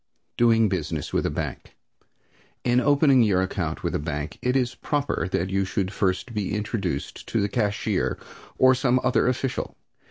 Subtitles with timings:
[0.35, 1.75] DOING BUSINESS WITH A BANK
[2.63, 6.55] In opening your account with a bank it is proper that you should first be
[6.55, 8.17] introduced to the cashier,
[8.57, 9.77] or some other official.